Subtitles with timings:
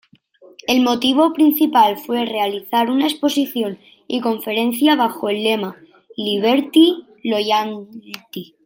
[0.67, 3.77] El motivo principal fue realizar una exposición
[4.07, 5.75] y conferencia bajo el lema
[6.17, 8.55] "Liberty-Loyalty".